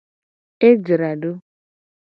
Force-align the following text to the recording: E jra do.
E 0.67 0.69
jra 0.85 1.11
do. 1.21 1.31